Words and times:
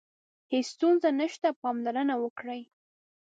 هیڅ 0.51 0.65
ستونزه 0.73 1.09
نشته، 1.19 1.47
پاملرنه 1.61 2.15
وکړئ. 2.23 2.61